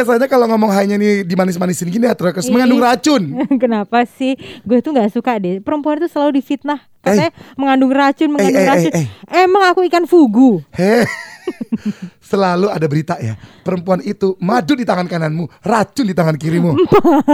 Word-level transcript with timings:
biasanya 0.00 0.28
kalau 0.32 0.46
ngomong 0.48 0.72
hanya 0.72 0.96
nih 0.96 1.22
dimanis-manisin 1.22 1.92
gini 1.92 2.08
Hatrakers 2.08 2.48
mengandung 2.48 2.80
Ih. 2.80 2.86
racun. 2.88 3.22
Kenapa 3.62 4.08
sih? 4.08 4.36
Gue 4.64 4.80
tuh 4.80 4.96
nggak 4.96 5.12
suka 5.12 5.36
deh. 5.36 5.60
Perempuan 5.60 6.00
itu 6.00 6.08
selalu 6.08 6.40
difitnah. 6.40 6.80
Katanya 7.00 7.32
mengandung 7.56 7.92
racun, 7.92 8.28
mengandung 8.32 8.60
eh, 8.60 8.64
eh, 8.64 8.70
racun. 8.72 8.92
eh. 8.96 9.06
Emang 9.44 9.62
aku 9.68 9.80
ikan 9.88 10.04
fugu. 10.08 10.60
Heh. 10.72 11.04
Selalu 12.30 12.70
ada 12.70 12.86
berita 12.86 13.18
ya. 13.18 13.34
Perempuan 13.60 13.98
itu 14.00 14.38
madu 14.38 14.72
di 14.72 14.86
tangan 14.86 15.04
kananmu, 15.04 15.50
racun 15.60 16.06
di 16.06 16.14
tangan 16.14 16.38
kirimu. 16.38 16.78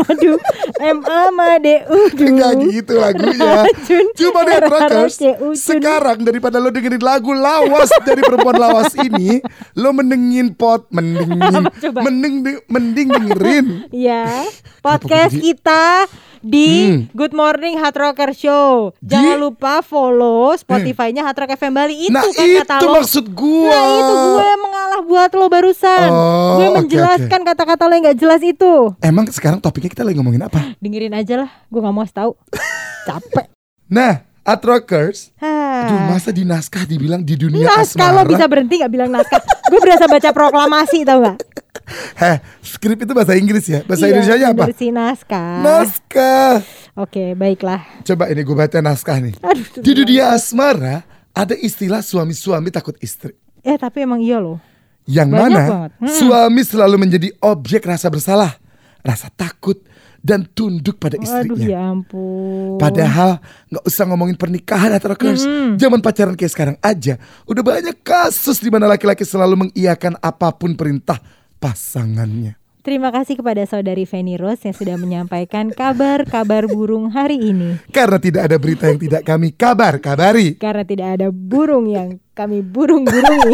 Aduh, 0.08 0.40
MA 0.80 1.20
Made 1.30 1.84
Udu. 1.84 2.24
Enggak 2.32 2.52
gitu 2.66 2.92
lagunya. 2.96 3.60
Racun. 3.62 4.04
Cuma 4.16 4.40
Rara 4.42 5.04
Ucun. 5.04 5.52
sekarang 5.52 6.24
daripada 6.24 6.56
lo 6.56 6.72
dengerin 6.72 6.98
lagu 6.98 7.30
lawas 7.30 7.92
dari 8.02 8.20
perempuan 8.20 8.56
lawas 8.56 8.96
ini, 8.96 9.44
lo 9.74 9.92
mendengin 9.92 10.50
pot, 10.50 10.88
mendingin, 10.88 11.68
mending, 11.92 12.34
mending 12.66 13.08
dengerin. 13.10 13.66
Ya, 14.06 14.44
podcast 14.80 15.34
kita 15.34 16.06
di 16.38 16.68
Hmm. 16.86 17.00
Good 17.10 17.32
Morning 17.32 17.74
Hard 17.76 17.96
Rocker 17.96 18.30
Show. 18.30 18.94
Jangan 19.00 19.34
Di- 19.34 19.42
lupa 19.42 19.74
follow 19.80 20.54
Spotify-nya 20.54 21.20
Hard 21.20 21.34
Rock 21.36 21.52
FM 21.54 21.72
Bali 21.72 21.96
itu 21.98 22.12
nah 22.12 22.22
kan 22.22 22.46
itu 22.46 22.62
kata 22.62 22.74
lo. 22.80 22.94
maksud 22.94 23.24
gua. 23.28 23.66
Nah 23.66 23.84
itu 23.90 24.14
gue 24.14 24.50
mengalah 24.56 24.85
buat 25.26 25.42
lo 25.42 25.50
barusan. 25.50 26.06
Oh, 26.06 26.62
gue 26.62 26.68
menjelaskan 26.70 27.42
kata-kata 27.42 27.90
lo 27.90 27.98
yang 27.98 28.14
gak 28.14 28.18
jelas 28.22 28.38
itu. 28.46 28.94
Emang 29.02 29.26
sekarang 29.26 29.58
topiknya 29.58 29.90
kita 29.90 30.06
lagi 30.06 30.14
ngomongin 30.14 30.46
apa? 30.46 30.78
Dengerin 30.78 31.18
aja 31.18 31.42
lah, 31.42 31.50
gue 31.66 31.80
gak 31.82 31.90
mau 31.90 32.06
tahu. 32.06 32.38
Capek. 33.10 33.50
Nah, 33.90 34.22
at 34.46 34.62
rockers, 34.62 35.34
aduh 35.42 35.98
masa 36.06 36.30
di 36.30 36.46
naskah 36.46 36.86
dibilang 36.86 37.26
di 37.26 37.34
dunia 37.34 37.66
naskah 37.66 38.14
asmara. 38.14 38.22
lo 38.22 38.30
bisa 38.30 38.46
berhenti 38.46 38.78
gak 38.78 38.92
bilang 38.94 39.10
naskah. 39.10 39.42
gue 39.42 39.80
berasa 39.82 40.06
baca 40.06 40.30
proklamasi 40.30 41.02
tau 41.02 41.18
gak? 41.26 41.38
Heh, 42.22 42.38
skrip 42.62 43.02
itu 43.02 43.10
bahasa 43.10 43.34
Inggris 43.34 43.66
ya. 43.66 43.82
Bahasa 43.82 44.06
Iya, 44.06 44.22
Indonesia 44.22 44.46
apa? 44.46 44.64
Versi 44.70 44.88
naskah. 44.94 45.58
Naskah. 45.66 46.54
Oke, 46.94 47.34
baiklah. 47.34 47.82
Coba 48.06 48.30
ini 48.30 48.46
gue 48.46 48.54
baca 48.54 48.78
naskah 48.78 49.18
nih. 49.18 49.34
Aduh, 49.42 49.82
Di 49.82 49.90
dunia 49.90 50.30
asmara 50.30 51.02
ada 51.34 51.58
istilah 51.58 51.98
suami-suami 51.98 52.70
takut 52.70 52.94
istri. 53.02 53.34
Eh 53.66 53.74
tapi 53.74 54.06
emang 54.06 54.22
iya 54.22 54.38
loh. 54.38 54.62
Yang 55.06 55.28
Banyak 55.30 55.40
mana 55.40 55.62
banget. 55.62 55.90
Hmm. 55.96 56.10
suami 56.12 56.62
selalu 56.62 56.96
menjadi 56.98 57.28
objek 57.40 57.82
rasa 57.82 58.10
bersalah, 58.10 58.58
rasa 59.00 59.30
takut 59.30 59.78
dan 60.18 60.42
tunduk 60.44 60.98
pada 60.98 61.14
Aduh 61.14 61.22
istrinya. 61.22 61.66
ya 61.68 61.80
ampun. 61.86 62.74
Padahal 62.76 63.38
nggak 63.70 63.84
usah 63.84 64.04
ngomongin 64.04 64.34
pernikahan 64.34 64.90
atau 64.90 65.14
rockers, 65.14 65.46
Hmm. 65.46 65.78
zaman 65.78 66.02
pacaran 66.02 66.34
kayak 66.34 66.50
sekarang 66.50 66.76
aja, 66.80 67.14
udah 67.44 67.62
banyak 67.62 67.94
kasus 68.02 68.58
di 68.58 68.66
mana 68.66 68.86
laki-laki 68.86 69.22
selalu 69.22 69.66
mengiyakan 69.66 70.18
apa 70.18 70.50
pun 70.50 70.74
perintah 70.74 71.22
pasangannya. 71.56 72.58
Terima 72.80 73.10
kasih 73.10 73.34
kepada 73.36 73.66
saudari 73.66 74.06
Feni 74.06 74.34
Rose 74.34 74.62
yang 74.62 74.70
sudah 74.70 74.94
menyampaikan 74.94 75.70
kabar-kabar 75.70 76.66
burung 76.66 77.10
hari 77.10 77.50
ini. 77.50 77.82
Karena 77.90 78.14
tidak 78.16 78.46
ada 78.46 78.56
berita 78.56 78.86
yang 78.86 78.98
tidak 78.98 79.22
kami 79.22 79.50
kabar 79.50 79.98
kabari. 79.98 80.54
Karena 80.54 80.82
tidak 80.82 81.18
ada 81.18 81.28
burung 81.30 81.90
yang 81.90 82.22
kami 82.36 82.60
burung-burungi. 82.60 83.52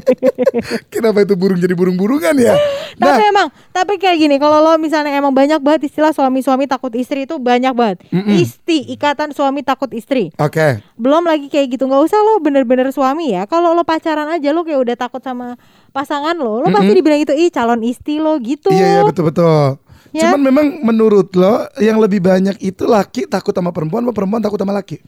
Kenapa 0.92 1.24
itu 1.24 1.32
burung 1.32 1.56
jadi 1.56 1.72
burung-burungan 1.72 2.36
ya? 2.36 2.52
tapi 3.00 3.24
Nah, 3.24 3.30
emang, 3.32 3.48
tapi 3.72 3.96
kayak 3.96 4.20
gini, 4.20 4.36
kalau 4.36 4.60
lo 4.60 4.76
misalnya 4.76 5.16
emang 5.16 5.32
banyak 5.32 5.56
banget 5.64 5.88
istilah 5.88 6.12
suami-suami 6.12 6.68
takut 6.68 6.92
istri 6.92 7.24
itu 7.24 7.40
banyak 7.40 7.72
banget. 7.72 8.04
Isti, 8.12 8.84
ikatan 8.92 9.32
suami 9.32 9.64
takut 9.64 9.88
istri. 9.96 10.28
oke. 10.36 10.84
Belum 11.00 11.24
lagi 11.24 11.48
kayak 11.48 11.80
gitu, 11.80 11.88
nggak 11.88 12.04
usah 12.04 12.20
lo 12.20 12.36
bener-bener 12.44 12.92
suami 12.92 13.32
ya. 13.32 13.48
Kalau 13.48 13.72
lo 13.72 13.80
pacaran 13.88 14.28
aja 14.28 14.52
lo 14.52 14.60
kayak 14.60 14.80
udah 14.84 14.96
takut 15.00 15.24
sama 15.24 15.56
pasangan 15.96 16.36
lo, 16.36 16.60
lo 16.60 16.68
pasti 16.68 16.92
dibilang 16.92 17.24
itu 17.24 17.32
ih 17.32 17.48
calon 17.48 17.80
istri 17.80 18.20
lo 18.20 18.36
gitu. 18.44 18.68
Iya, 18.68 19.00
iya 19.00 19.02
betul-betul. 19.08 19.80
Ya. 20.10 20.28
Cuman 20.28 20.40
memang 20.42 20.66
menurut 20.82 21.30
lo 21.38 21.70
yang 21.78 21.96
lebih 22.02 22.18
banyak 22.20 22.58
itu 22.60 22.82
laki 22.84 23.30
takut 23.30 23.54
sama 23.54 23.70
perempuan 23.70 24.02
atau 24.04 24.12
perempuan 24.14 24.42
takut 24.42 24.58
sama 24.58 24.74
laki? 24.74 24.98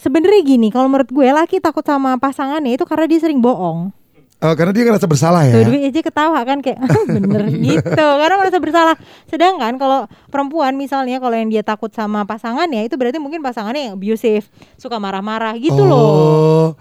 Sebenarnya 0.00 0.40
gini, 0.40 0.72
kalau 0.72 0.88
menurut 0.88 1.12
gue 1.12 1.28
laki 1.28 1.60
takut 1.60 1.84
sama 1.84 2.16
pasangannya 2.16 2.80
itu 2.80 2.88
karena 2.88 3.04
dia 3.04 3.20
sering 3.20 3.44
bohong. 3.44 3.92
Oh, 4.40 4.56
karena 4.56 4.72
dia 4.72 4.88
ngerasa 4.88 5.04
bersalah 5.04 5.44
ya. 5.44 5.52
Tuh 5.52 5.68
Dwi 5.68 5.84
aja 5.84 6.00
ketawa 6.00 6.40
kan 6.48 6.64
kayak 6.64 6.80
"Ah, 6.80 6.88
bener 7.20 7.52
gitu 7.52 8.06
karena 8.16 8.36
merasa 8.40 8.56
bersalah. 8.56 8.96
Sedangkan 9.28 9.76
kalau 9.76 10.08
perempuan 10.32 10.80
misalnya 10.80 11.20
kalau 11.20 11.36
yang 11.36 11.52
dia 11.52 11.60
takut 11.60 11.92
sama 11.92 12.24
pasangannya 12.24 12.88
itu 12.88 12.96
berarti 12.96 13.20
mungkin 13.20 13.44
pasangannya 13.44 13.92
yang 13.92 13.94
abusive, 14.00 14.48
suka 14.80 14.96
marah-marah 14.96 15.52
gitu 15.60 15.84
loh. 15.84 16.72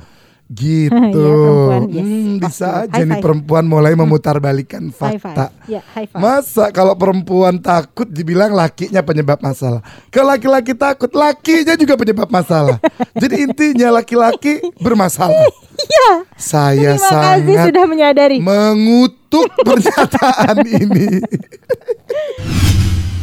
Gitu. 0.50 0.90
Perempuan, 1.14 1.82
yes, 1.88 2.02
Hmm, 2.02 2.42
bisa 2.42 2.68
aja 2.82 2.90
High 2.92 3.06
nih 3.06 3.14
five. 3.14 3.24
perempuan 3.24 3.64
mulai 3.64 3.94
memutarbalikkan 3.94 4.90
High 4.90 5.22
fakta. 5.22 5.46
five. 5.54 5.70
Ya, 5.70 5.82
high 5.88 6.10
five. 6.10 6.18
Masa 6.18 6.66
kalau 6.70 6.94
perempuan 6.94 7.56
takut 7.56 8.06
dibilang 8.06 8.50
lakinya 8.52 9.00
penyebab 9.00 9.38
masalah. 9.40 9.86
Kalau 10.10 10.26
laki-laki 10.28 10.74
takut, 10.74 11.10
lakinya 11.12 11.74
juga 11.74 11.94
penyebab 11.94 12.26
masalah. 12.28 12.82
Jadi 13.22 13.46
intinya 13.46 13.94
laki-laki 13.94 14.58
bermasalah. 14.78 15.38
Iya. 15.78 16.12
Saya 16.34 16.92
Terima 16.92 16.98
kasih 16.98 17.46
sangat 17.46 17.66
sudah 17.70 17.86
menyadari. 17.86 18.38
mengutuk 18.42 19.54
pernyataan 19.56 20.58
ini. 20.66 21.22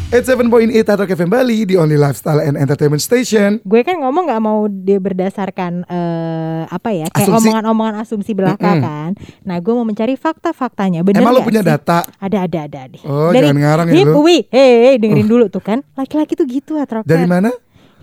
87.8 0.07 0.71
Hard 0.87 1.03
Rock 1.03 1.11
FM 1.11 1.27
Bali, 1.27 1.67
the 1.67 1.75
only 1.75 1.99
lifestyle 1.99 2.39
and 2.39 2.55
entertainment 2.55 3.03
station. 3.03 3.59
Gue 3.67 3.83
kan 3.83 3.99
ngomong 3.99 4.31
nggak 4.31 4.39
mau 4.39 4.63
dia 4.71 5.03
berdasarkan 5.03 5.83
eh, 5.83 6.63
apa 6.63 6.95
ya 6.95 7.11
kayak 7.11 7.27
Asumsi. 7.27 7.43
omongan-omongan 7.43 7.95
asumsi 7.99 8.31
belaka 8.31 8.71
Mm-mm. 8.71 8.83
kan. 8.87 9.09
Nah, 9.43 9.59
gue 9.59 9.73
mau 9.75 9.83
mencari 9.83 10.15
fakta-faktanya. 10.15 11.03
Bener 11.03 11.19
Emang 11.19 11.35
lo 11.35 11.43
punya 11.43 11.59
sih? 11.59 11.67
data? 11.67 12.07
Ada 12.23 12.47
ada 12.47 12.59
ada 12.71 12.79
ada. 12.87 12.97
Oh, 13.03 13.35
jangan 13.35 13.59
ngarang 13.59 13.87
ya 13.91 13.95
Hip 13.99 14.07
lu. 14.07 14.23
Wi. 14.23 14.37
Hei, 14.47 14.95
dengerin 14.95 15.27
dulu 15.27 15.45
tuh 15.51 15.59
kan. 15.59 15.83
Laki-laki 15.99 16.39
tuh 16.39 16.47
gitu 16.47 16.79
atrokan. 16.79 17.03
Dari 17.03 17.27
mana? 17.27 17.51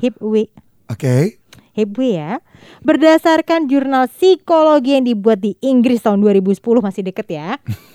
Hip. 0.04 0.21
Oke. 0.92 1.41
Hip 1.72 1.91
Wi 1.97 2.21
ya. 2.21 2.44
Berdasarkan 2.84 3.65
jurnal 3.65 4.12
psikologi 4.12 4.92
yang 4.92 5.09
dibuat 5.09 5.41
di 5.41 5.56
Inggris 5.65 6.04
tahun 6.04 6.21
2010 6.21 6.60
masih 6.84 7.00
deket 7.00 7.32
ya. 7.32 7.56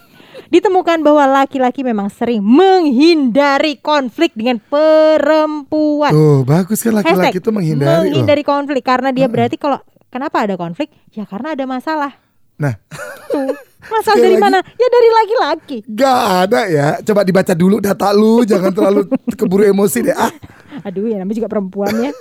Ditemukan 0.50 1.06
bahwa 1.06 1.30
laki-laki 1.30 1.86
memang 1.86 2.10
sering 2.10 2.42
menghindari 2.42 3.78
konflik 3.78 4.34
dengan 4.34 4.58
perempuan. 4.58 6.10
Tuh, 6.10 6.42
bagus 6.42 6.82
kan 6.82 6.98
laki-laki 6.98 7.38
itu 7.38 7.54
menghindari. 7.54 7.86
loh. 7.86 8.02
menghindari 8.10 8.42
konflik 8.42 8.82
karena 8.82 9.14
dia 9.14 9.30
berarti 9.30 9.62
kalau 9.62 9.78
kenapa 10.09 10.50
ada 10.50 10.58
konflik? 10.58 10.90
Ya 11.14 11.30
karena 11.30 11.54
ada 11.54 11.66
masalah. 11.70 12.18
Nah, 12.58 12.82
Tuh. 13.30 13.54
Masalah 13.80 14.20
Sekali 14.20 14.26
dari 14.28 14.36
lagi. 14.36 14.44
mana? 14.44 14.59
Ya 14.76 14.88
dari 14.92 15.09
laki-laki. 15.09 15.78
gak 15.88 16.20
ada 16.46 16.62
ya. 16.68 16.88
Coba 17.00 17.24
dibaca 17.24 17.54
dulu 17.56 17.80
data 17.80 18.12
lu, 18.12 18.44
jangan 18.44 18.76
terlalu 18.76 19.08
keburu 19.40 19.64
emosi 19.64 20.04
deh. 20.04 20.16
Ah. 20.18 20.30
Aduh 20.88 21.08
ya 21.08 21.16
namanya 21.24 21.40
juga 21.40 21.50
perempuan 21.50 21.92
ya. 21.96 22.12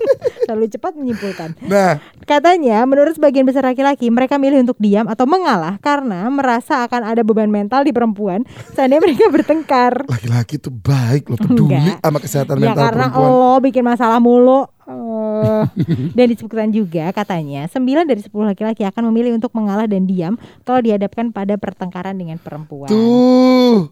Terlalu 0.46 0.70
cepat 0.70 0.94
menyimpulkan. 0.94 1.58
Nah, 1.60 1.98
Katanya, 2.22 2.82
menurut 2.82 3.12
sebagian 3.12 3.42
besar 3.42 3.62
laki-laki, 3.64 4.06
mereka 4.08 4.34
milih 4.34 4.58
untuk 4.60 4.78
diam 4.78 5.04
atau 5.04 5.22
mengalah 5.24 5.78
karena 5.78 6.26
merasa 6.26 6.82
akan 6.82 7.02
ada 7.04 7.20
beban 7.20 7.46
mental 7.46 7.82
di 7.82 7.90
perempuan 7.90 8.42
seandainya 8.72 9.02
mereka 9.04 9.24
bertengkar. 9.34 10.06
laki-laki 10.06 10.56
itu 10.56 10.70
baik 10.70 11.26
loh, 11.26 11.36
peduli 11.36 11.74
Enggak. 11.76 11.98
sama 12.00 12.18
kesehatan 12.18 12.56
Ya 12.56 12.62
mental 12.64 12.82
karena 12.84 13.06
perempuan. 13.08 13.30
lo 13.32 13.54
bikin 13.60 13.84
masalah 13.84 14.18
mulu. 14.18 14.60
Eh, 14.86 15.64
dan 16.16 16.26
disebutkan 16.28 16.70
juga 16.70 17.10
katanya 17.10 17.66
9 17.66 17.82
dari 18.04 18.22
10 18.22 18.30
laki-laki 18.30 18.82
akan 18.82 19.02
memilih 19.10 19.34
untuk 19.34 19.50
mengalah 19.50 19.84
dan 19.84 20.02
diam 20.04 20.34
kalau 20.62 20.78
dihadapkan 20.78 21.30
pada 21.30 21.54
pertengkaran 21.54 22.14
dengan 22.14 22.38
perempuan. 22.38 22.86
Tuh, 22.86 23.90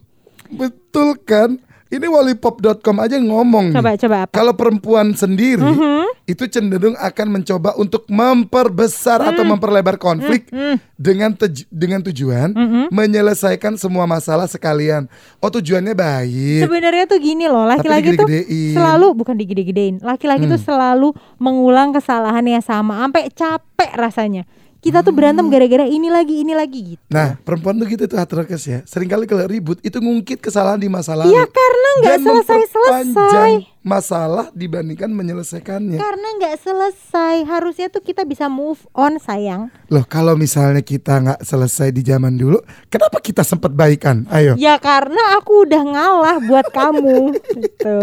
betul 0.49 1.19
kan? 1.21 1.59
Ini 1.85 2.01
walipop.com 2.01 2.97
aja 2.97 3.13
ngomong 3.15 3.69
nih. 3.69 3.77
Coba 3.77 3.91
coba 3.93 4.17
apa? 4.25 4.33
Kalau 4.33 4.57
perempuan 4.57 5.13
sendiri 5.13 5.61
Mhm. 5.61 6.25
itu 6.25 6.49
cenderung 6.49 6.97
akan 6.97 7.27
mencoba 7.29 7.77
untuk 7.77 8.09
memperbesar 8.09 9.21
atau 9.21 9.45
Hmm. 9.45 9.53
memperlebar 9.53 9.95
konflik 9.95 10.49
dengan 10.95 11.37
tej- 11.37 11.69
dengan 11.69 12.01
tujuan 12.01 12.49
Mhm. 12.51 12.83
menyelesaikan 12.89 13.77
semua 13.77 14.03
masalah 14.03 14.49
sekalian. 14.49 15.05
Oh 15.37 15.53
tujuannya 15.53 15.93
baik. 15.93 16.65
Sebenarnya 16.65 17.05
tuh 17.05 17.21
gini 17.21 17.45
loh, 17.45 17.69
laki-laki 17.69 18.17
tuh 18.17 18.27
selalu 18.73 19.13
bukan 19.13 19.37
digede-gedein. 19.37 20.01
Laki-laki 20.01 20.49
tuh 20.49 20.57
Hmm. 20.57 20.65
selalu 20.65 21.13
mengulang 21.37 21.93
kesalahan 21.93 22.43
yang 22.43 22.65
sama 22.65 22.97
sampai 22.97 23.29
capek 23.29 23.91
rasanya. 23.93 24.43
Kita 24.85 25.01
tuh 25.01 25.17
berantem 25.17 25.49
gara-gara 25.49 25.89
ini 25.89 26.13
lagi, 26.13 26.45
ini 26.45 26.53
lagi 26.53 26.93
gitu. 26.93 27.01
Nah, 27.09 27.41
perempuan 27.41 27.73
tuh 27.81 27.89
gitu 27.89 28.05
tuh 28.05 28.21
hatrakes 28.21 28.63
ya. 28.69 28.79
Seringkali 28.85 29.25
kalau 29.25 29.49
ribut 29.49 29.81
itu 29.81 29.97
ngungkit 29.97 30.37
kesalahan 30.37 30.77
di 30.77 30.85
masa 30.85 31.17
lalu. 31.17 31.33
Ya 31.33 31.49
karena 31.49 31.89
nggak 32.05 32.17
selesai-selesai. 32.21 33.03
memperpanjang 33.09 33.51
masalah 33.85 34.49
dibandingkan 34.57 35.13
menyelesaikannya. 35.13 36.01
Karena 36.01 36.27
nggak 36.41 36.57
selesai. 36.57 37.45
Harusnya 37.45 37.93
tuh 37.93 38.01
kita 38.01 38.25
bisa 38.25 38.49
move 38.49 38.81
on 38.97 39.21
sayang. 39.21 39.69
Loh, 39.93 40.01
kalau 40.09 40.33
misalnya 40.33 40.81
kita 40.81 41.21
nggak 41.21 41.41
selesai 41.45 41.93
di 41.93 42.01
zaman 42.01 42.33
dulu, 42.33 42.57
kenapa 42.89 43.21
kita 43.21 43.45
sempat 43.45 43.69
baikan? 43.73 44.25
Ayo. 44.33 44.57
Ya 44.57 44.81
karena 44.81 45.37
aku 45.37 45.69
udah 45.69 45.81
ngalah 45.85 46.37
buat 46.41 46.67
kamu. 46.73 47.17
Gitu. 47.65 47.97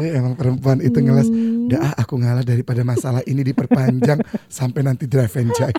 Eh, 0.00 0.16
emang 0.16 0.32
perempuan 0.32 0.80
itu 0.80 0.96
ngeles. 0.96 1.28
Hmm. 1.28 1.51
Udah 1.64 1.80
ah, 1.84 1.94
aku 1.96 2.14
ngalah 2.16 2.42
daripada 2.42 2.82
masalah 2.82 3.22
ini 3.22 3.42
diperpanjang 3.42 4.18
sampai 4.48 4.80
nanti 4.80 5.04
drive 5.04 5.34
and 5.36 5.50
jive. 5.52 5.76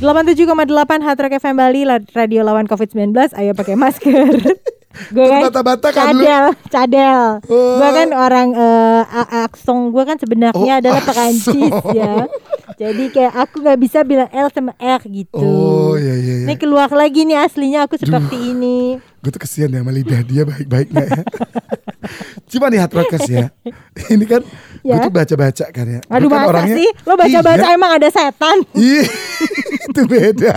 87,8 0.00 0.56
Hard 1.04 1.18
Rock 1.18 1.34
FM 1.36 1.54
Bali 1.54 1.82
Radio 2.10 2.40
lawan 2.40 2.64
COVID-19 2.64 3.12
Ayo 3.34 3.52
pakai 3.52 3.76
masker 3.76 4.32
Gue 5.14 5.22
kan 5.24 5.46
Terbata-bata 5.46 5.88
kan 5.94 6.10
lu? 6.10 6.18
cadel, 6.18 6.44
cadel. 6.66 7.22
Oh. 7.46 7.78
Gue 7.78 7.90
kan 7.94 8.10
orang 8.10 8.48
a- 9.06 9.46
aksong 9.46 9.94
gue 9.94 10.02
kan 10.02 10.18
sebenarnya 10.18 10.74
Oh, 10.76 10.80
adalah. 10.82 11.00
Perancis 11.00 11.72
ya. 11.94 12.26
Jadi 12.74 13.06
kayak 13.08 13.34
aku 13.38 13.62
nggak 13.62 13.78
bisa 13.78 14.02
bilang 14.02 14.26
L 14.28 14.50
sama 14.50 14.74
R 14.74 14.98
gitu. 15.06 15.38
Oh 15.38 15.94
iya 15.94 16.10
iya 16.16 16.34
iya. 16.42 16.46
Ini 16.50 16.54
keluar 16.58 16.90
lagi 16.90 17.22
nih 17.22 17.38
aslinya 17.38 17.86
aku 17.86 17.96
seperti 17.96 18.50
ini. 18.50 18.98
Gue 19.22 19.30
tuh 19.30 19.38
kesian 19.38 19.70
ya 19.70 19.78
sama 19.78 19.94
lidah 19.94 20.20
dia 20.20 20.42
baik-baiknya 20.42 21.04
ya. 21.06 21.22
Cuma 22.50 22.66
nih 22.66 22.78
hard 22.78 22.92
rockers 22.92 23.26
ya. 23.26 23.48
Ini 24.12 24.24
kan 24.26 24.42
gue 24.42 24.90
Ya. 24.90 24.98
tuh 24.98 25.12
baca-baca 25.12 25.66
kan 25.68 25.86
ya. 25.86 26.00
Aduh 26.08 26.26
kan 26.26 26.40
masa 26.40 26.50
orangnya- 26.50 26.76
sih? 26.76 26.88
Lo 27.04 27.12
baca-baca 27.14 27.66
Iya. 27.68 27.76
emang 27.76 27.92
ada 27.94 28.08
setan? 28.08 28.56
Ih, 28.74 29.04
itu 29.86 30.00
beda. 30.04 30.56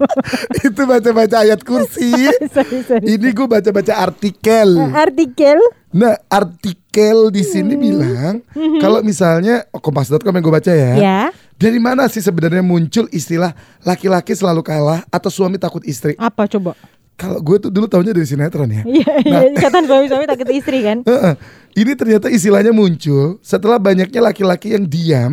itu 0.66 0.82
baca-baca 0.82 1.36
ayat 1.40 1.60
kursi. 1.60 2.12
sorry, 2.46 2.78
sorry. 2.82 3.04
Ini 3.08 3.28
gue 3.32 3.46
baca-baca 3.46 3.92
artikel. 3.96 4.68
Eh, 4.76 4.92
Artikel 4.92 5.58
Nah, 5.96 6.12
artikel 6.28 7.32
di 7.32 7.40
sini 7.40 7.72
bilang 7.72 8.44
kalau 8.76 9.00
misalnya 9.00 9.64
oh, 9.70 9.80
kompas.com 9.80 10.28
yang 10.28 10.44
gue 10.44 10.54
baca 10.54 10.68
ya. 10.68 10.92
ya. 10.94 11.20
Dari 11.56 11.80
mana 11.80 12.04
sih 12.04 12.20
sebenarnya 12.20 12.60
muncul 12.60 13.08
istilah 13.08 13.56
laki-laki 13.80 14.36
selalu 14.36 14.60
kalah 14.60 15.00
atau 15.08 15.32
suami 15.32 15.56
takut 15.56 15.80
istri? 15.82 16.12
Apa 16.16 16.44
coba? 16.46 16.76
Kalau 17.16 17.40
gue 17.40 17.56
tuh 17.56 17.70
dulu 17.72 17.88
tahunya 17.88 18.12
dari 18.12 18.28
sinetron 18.28 18.68
ya. 18.68 18.82
Iya, 18.84 19.12
iya, 19.24 19.38
ikatan 19.56 19.88
suami-suami 19.88 20.28
takut 20.28 20.52
istri 20.52 20.84
kan? 20.84 21.00
Heeh. 21.08 21.34
Ini 21.76 21.92
ternyata 21.92 22.32
istilahnya 22.32 22.72
muncul 22.72 23.36
setelah 23.44 23.76
banyaknya 23.76 24.20
laki-laki 24.20 24.72
yang 24.72 24.84
diam 24.88 25.32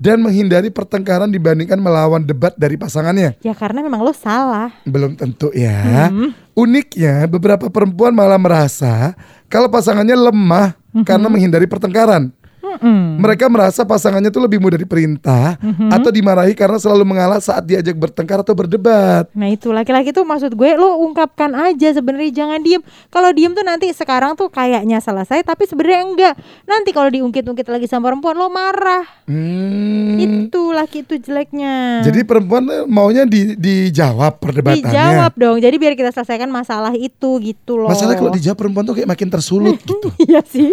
dan 0.00 0.24
menghindari 0.24 0.72
pertengkaran 0.72 1.28
dibandingkan 1.28 1.76
melawan 1.76 2.24
debat 2.24 2.56
dari 2.56 2.80
pasangannya. 2.80 3.36
Ya 3.44 3.52
karena 3.52 3.84
memang 3.84 4.00
lo 4.00 4.12
salah. 4.16 4.72
Belum 4.88 5.12
tentu 5.12 5.52
ya. 5.52 6.08
Uniknya 6.56 7.28
beberapa 7.28 7.68
perempuan 7.68 8.16
malah 8.16 8.40
merasa 8.40 9.12
kalau 9.52 9.68
pasangannya 9.68 10.16
lemah 10.16 10.76
karena 11.04 11.28
menghindari 11.28 11.68
pertengkaran. 11.68 12.32
Mm-mm. 12.72 13.20
Mereka 13.20 13.46
merasa 13.52 13.84
pasangannya 13.84 14.32
tuh 14.32 14.42
lebih 14.44 14.58
mudah 14.62 14.80
diperintah 14.80 15.60
atau 15.92 16.10
dimarahi 16.12 16.56
karena 16.56 16.80
selalu 16.80 17.04
mengalah 17.04 17.38
saat 17.42 17.64
diajak 17.68 17.96
bertengkar 17.96 18.40
atau 18.40 18.56
berdebat. 18.56 19.28
Nah 19.36 19.48
itu 19.52 19.68
laki-laki 19.68 20.14
tuh 20.14 20.24
maksud 20.24 20.56
gue 20.56 20.70
lo 20.78 21.00
ungkapkan 21.04 21.52
aja 21.52 21.92
sebenarnya 21.92 22.32
jangan 22.32 22.60
diem. 22.64 22.82
Kalau 23.12 23.30
diem 23.34 23.52
tuh 23.52 23.64
nanti 23.66 23.92
sekarang 23.92 24.38
tuh 24.38 24.48
kayaknya 24.48 25.02
selesai 25.04 25.44
tapi 25.44 25.68
sebenarnya 25.68 26.00
enggak. 26.06 26.34
Nanti 26.64 26.90
kalau 26.96 27.12
diungkit-ungkit 27.12 27.68
lagi 27.68 27.86
sama 27.90 28.08
perempuan 28.12 28.36
lo 28.38 28.48
marah. 28.48 29.04
Hmm. 29.28 30.16
Itu 30.18 30.72
laki 30.72 31.04
itu 31.04 31.20
jeleknya. 31.20 32.04
Jadi 32.06 32.24
perempuan 32.24 32.64
eh, 32.70 32.84
maunya 32.88 33.28
di, 33.28 33.54
dijawab 33.58 34.40
perdebatannya. 34.40 34.84
dijawab 34.86 35.32
dong. 35.36 35.56
Jadi 35.60 35.76
biar 35.76 35.94
kita 35.98 36.10
selesaikan 36.14 36.48
masalah 36.48 36.94
itu 36.96 37.40
gitu 37.42 37.76
loh. 37.76 37.90
Masalah 37.90 38.16
kalau 38.16 38.32
dijawab 38.32 38.58
perempuan 38.58 38.84
tuh 38.86 38.94
kayak 38.96 39.10
makin 39.10 39.28
tersulut 39.28 39.76
gitu. 39.90 40.08
Iya 40.24 40.40
sih. 40.46 40.70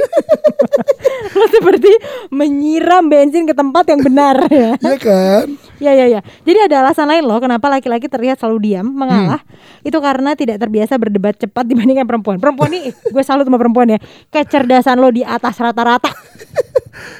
lo 1.37 1.45
seperti 1.49 1.88
menyiram 2.29 3.05
bensin 3.05 3.43
ke 3.43 3.53
tempat 3.53 3.85
yang 3.87 4.01
benar 4.01 4.35
ya. 4.47 4.73
Iya 4.81 4.95
kan? 5.05 5.45
Ya 5.79 5.91
ya 5.93 6.05
ya. 6.09 6.19
Jadi 6.43 6.59
ada 6.65 6.83
alasan 6.83 7.07
lain 7.07 7.23
loh 7.23 7.39
kenapa 7.39 7.67
laki-laki 7.67 8.05
terlihat 8.05 8.35
selalu 8.35 8.57
diam, 8.65 8.85
mengalah. 8.85 9.39
Itu 9.79 9.99
karena 9.99 10.35
tidak 10.35 10.59
terbiasa 10.59 10.95
berdebat 10.95 11.35
cepat 11.35 11.63
dibandingkan 11.63 12.03
perempuan. 12.03 12.35
Perempuan 12.37 12.67
nih, 12.69 12.91
gue 13.13 13.23
salut 13.23 13.43
sama 13.43 13.55
perempuan 13.55 13.95
ya. 13.95 13.99
Kecerdasan 14.27 14.97
lo 14.97 15.09
di 15.09 15.23
atas 15.23 15.55
rata-rata. 15.55 16.11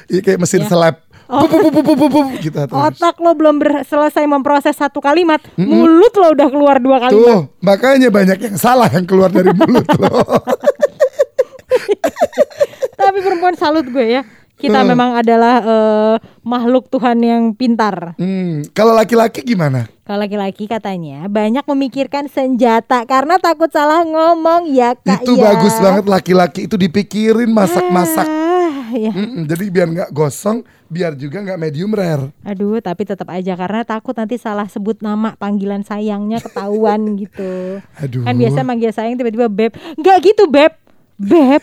Iya 0.06 0.20
kayak 0.20 0.38
mesin 0.38 0.62
Ya. 0.62 0.68
selap. 0.68 0.96
Oh. 1.30 1.46
Pup, 1.46 1.62
pup, 1.62 1.70
pup, 1.70 1.84
pup, 1.86 1.94
pup, 1.94 2.10
pup, 2.10 2.26
gitu 2.42 2.58
terus. 2.58 2.74
Otak 2.74 3.22
lo 3.22 3.30
belum 3.32 3.56
ber- 3.56 3.86
selesai 3.86 4.26
memproses 4.26 4.74
satu 4.74 4.98
kalimat, 4.98 5.38
mulut 5.54 6.10
lo 6.12 6.34
udah 6.34 6.48
keluar 6.50 6.82
dua 6.82 6.98
kalimat. 6.98 7.46
Tuh, 7.46 7.54
makanya 7.62 8.10
banyak 8.10 8.34
yang 8.36 8.56
salah 8.58 8.90
yang 8.90 9.06
keluar 9.06 9.30
dari 9.30 9.54
mulut 9.54 9.86
lo. 9.94 10.10
Tapi 12.92 13.18
perempuan 13.22 13.54
salut 13.54 13.86
gue 13.86 14.06
ya. 14.10 14.22
Kita 14.60 14.78
Hmm. 14.78 14.88
memang 14.88 15.10
adalah 15.16 15.56
eh, 15.58 16.14
makhluk 16.42 16.86
Tuhan 16.86 17.16
yang 17.18 17.42
pintar. 17.50 18.12
Hmm, 18.14 18.60
kalau 18.70 18.92
laki-laki 18.92 19.40
gimana? 19.40 19.88
Kalau 20.04 20.20
laki-laki 20.20 20.66
katanya 20.66 21.24
banyak 21.26 21.64
memikirkan 21.64 22.26
senjata 22.26 23.02
karena 23.04 23.38
takut 23.38 23.70
salah 23.70 24.02
ngomong 24.02 24.68
ya 24.68 24.92
kak 24.94 25.22
itu 25.22 25.32
ya. 25.34 25.44
bagus 25.48 25.74
banget 25.78 26.04
laki-laki 26.04 26.60
itu 26.66 26.76
dipikirin 26.76 27.48
masak-masak. 27.48 28.26
Ah, 28.26 28.90
ya. 28.90 29.14
Mm-mm, 29.14 29.46
jadi 29.46 29.64
biar 29.70 29.88
nggak 29.88 30.10
gosong, 30.10 30.60
biar 30.86 31.14
juga 31.14 31.40
nggak 31.40 31.56
medium 31.56 31.90
rare. 31.90 32.34
Aduh, 32.42 32.82
tapi 32.82 33.06
tetap 33.06 33.30
aja 33.30 33.54
karena 33.54 33.80
takut 33.80 34.12
nanti 34.12 34.34
salah 34.34 34.66
sebut 34.66 34.98
nama 34.98 35.32
panggilan 35.34 35.80
sayangnya 35.80 36.42
ketahuan 36.42 37.14
gitu. 37.14 37.78
Aduh. 38.02 38.26
Kan 38.26 38.34
biasa 38.34 38.60
manggil 38.60 38.90
sayang 38.90 39.14
tiba-tiba 39.14 39.46
beb. 39.46 39.72
Enggak 39.94 40.26
gitu, 40.26 40.44
beb. 40.44 40.74
Beb. 41.16 41.62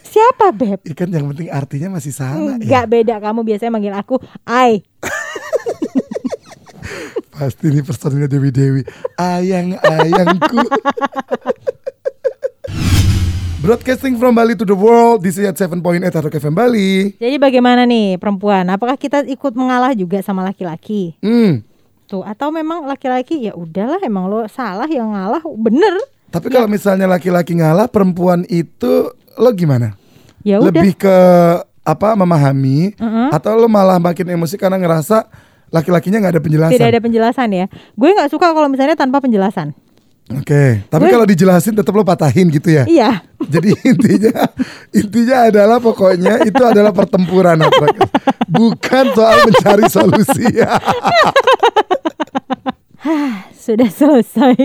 Siapa 0.00 0.56
beb? 0.56 0.80
Ikan 0.88 1.12
yang 1.12 1.28
penting 1.32 1.48
artinya 1.52 2.00
masih 2.00 2.12
sama 2.16 2.56
ya. 2.56 2.58
Enggak 2.58 2.86
beda 2.88 3.20
kamu 3.20 3.44
biasanya 3.44 3.72
manggil 3.72 3.92
aku 3.92 4.16
Ai. 4.48 4.80
Pasti 7.32 7.72
ini 7.72 7.80
personilnya 7.82 8.28
Dewi 8.28 8.52
Dewi. 8.52 8.84
Ayang 9.16 9.80
ayangku. 9.80 10.60
Broadcasting 13.62 14.18
from 14.18 14.34
Bali 14.34 14.58
to 14.58 14.66
the 14.66 14.74
world. 14.74 15.22
This 15.22 15.38
is 15.38 15.46
at 15.46 15.54
7.8 15.54 16.02
Hard 16.02 16.26
Rock 16.26 16.34
FM 16.34 16.50
Bali. 16.50 17.14
Jadi 17.14 17.38
bagaimana 17.38 17.86
nih 17.86 18.18
perempuan? 18.18 18.66
Apakah 18.66 18.98
kita 18.98 19.22
ikut 19.22 19.54
mengalah 19.54 19.94
juga 19.94 20.18
sama 20.18 20.42
laki-laki? 20.42 21.14
Hmm. 21.22 21.62
Tuh, 22.10 22.26
atau 22.26 22.50
memang 22.50 22.90
laki-laki 22.90 23.46
ya 23.46 23.54
udahlah 23.54 24.02
emang 24.02 24.26
lo 24.26 24.50
salah 24.50 24.90
yang 24.90 25.14
ngalah 25.14 25.46
bener. 25.46 25.94
Tapi 26.32 26.48
kalau 26.48 26.64
misalnya 26.64 27.04
laki-laki 27.04 27.52
ngalah, 27.60 27.86
perempuan 27.92 28.48
itu 28.48 29.12
lo 29.36 29.50
gimana? 29.52 29.92
Ya 30.40 30.58
udah. 30.58 30.72
Lebih 30.72 30.96
ke 30.96 31.16
apa 31.82 32.14
memahami 32.16 32.94
Mm-mm. 32.96 33.28
atau 33.34 33.58
lo 33.58 33.68
malah 33.68 33.98
makin 34.00 34.32
emosi 34.32 34.54
karena 34.56 34.78
ngerasa 34.78 35.28
laki-lakinya 35.68 36.24
nggak 36.24 36.34
ada 36.38 36.42
penjelasan? 36.42 36.74
Tidak 36.78 36.88
ada 36.88 37.00
penjelasan 37.04 37.48
ya. 37.52 37.66
Gue 37.92 38.10
nggak 38.16 38.32
suka 38.32 38.48
kalau 38.50 38.72
misalnya 38.72 38.96
tanpa 38.96 39.20
penjelasan. 39.20 39.76
Oke, 40.32 40.86
tapi 40.88 41.10
Gue- 41.10 41.12
kalau 41.12 41.26
dijelasin 41.28 41.76
tetap 41.76 41.92
lo 41.92 42.06
patahin 42.06 42.48
gitu 42.48 42.72
ya. 42.72 42.88
Iya. 42.88 43.20
Jadi 43.52 43.74
intinya 43.84 44.48
intinya 44.94 45.36
adalah 45.52 45.78
pokoknya 45.82 46.46
itu 46.48 46.62
adalah 46.62 46.94
pertempuran 46.94 47.60
bukan 48.48 49.04
soal 49.12 49.44
mencari 49.44 49.84
solusi. 49.92 50.46
Sudah 53.64 53.90
selesai. 53.90 54.56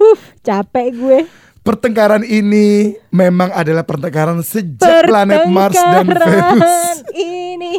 Huh, 0.00 0.18
capek 0.40 0.88
gue. 0.96 1.18
Pertengkaran 1.60 2.24
ini 2.24 2.96
memang 3.12 3.52
adalah 3.52 3.84
pertengkaran 3.84 4.40
sejak 4.40 5.04
planet 5.04 5.44
Mars 5.44 5.76
dan 5.76 6.08
Pertengkaran 6.08 6.56
Venus. 6.56 7.04
ini. 7.12 7.76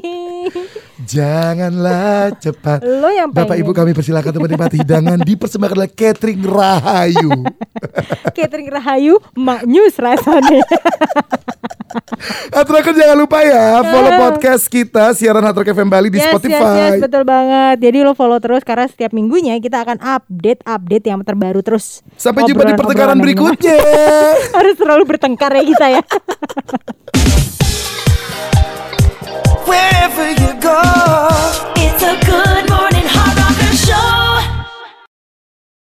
Janganlah 1.01 2.37
cepat. 2.37 2.85
Lo 2.85 3.09
yang 3.09 3.33
Bapak 3.33 3.57
pengen. 3.57 3.65
Ibu 3.65 3.71
kami 3.73 3.91
persilakan 3.97 4.37
untuk 4.37 4.45
menikmati 4.45 4.85
hidangan 4.85 5.17
dipersembahkan 5.17 5.77
oleh 5.81 5.91
Catering 5.97 6.45
Rahayu. 6.45 7.41
Catering 8.37 8.69
Rahayu, 8.69 9.17
Mak 9.33 9.65
News 9.65 9.97
rasanya. 9.97 10.61
Hatraker 12.55 12.93
jangan 12.95 13.17
lupa 13.17 13.43
ya 13.43 13.81
follow 13.83 14.11
ah. 14.11 14.19
podcast 14.29 14.65
kita 14.67 15.13
siaran 15.15 15.43
Hatraker 15.43 15.73
FM 15.75 15.89
Bali 15.89 16.09
di 16.11 16.19
yes, 16.19 16.31
Spotify. 16.31 16.57
Yes, 16.75 16.91
yes, 16.97 17.01
betul 17.03 17.23
banget. 17.23 17.75
Jadi 17.79 17.97
lo 18.03 18.13
follow 18.13 18.39
terus 18.39 18.63
karena 18.63 18.87
setiap 18.87 19.11
minggunya 19.15 19.57
kita 19.59 19.83
akan 19.83 19.97
update 19.99 20.61
update 20.65 21.05
yang 21.07 21.21
terbaru 21.23 21.61
terus. 21.63 22.03
Sampai 22.15 22.47
jumpa 22.47 22.63
di 22.65 22.73
pertengkaran 22.75 23.17
berikutnya. 23.19 23.77
Harus 24.57 24.75
terlalu 24.77 25.03
bertengkar 25.05 25.51
ya 25.55 25.63
kita 25.63 25.87
ya. 25.99 26.03
Wherever 29.69 30.27
you 30.35 30.51
go, 30.59 30.81
it's 31.79 32.03
a 32.03 32.17
good 32.25 32.65
morning 32.67 33.07
horror. 33.07 33.50